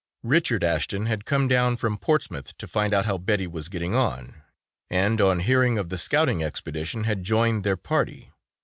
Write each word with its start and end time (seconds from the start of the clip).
Richard 0.23 0.63
Ashton 0.63 1.05
had 1.05 1.25
come 1.27 1.47
down 1.47 1.77
from 1.77 1.95
Portsmouth 1.95 2.57
to 2.57 2.65
find 2.67 2.91
out 2.91 3.05
how 3.05 3.19
Betty 3.19 3.45
was 3.45 3.69
getting 3.69 3.93
on, 3.93 4.41
and 4.89 5.21
on 5.21 5.41
hearing 5.41 5.77
of 5.77 5.89
the 5.89 5.97
scouting 5.99 6.43
expedition 6.43 7.03
had 7.03 7.23
joined 7.23 7.63
their 7.63 7.77
party. 7.77 8.31